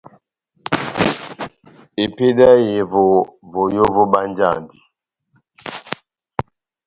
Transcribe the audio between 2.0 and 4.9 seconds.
Epédi yá ehevo, voyó vobánjandini.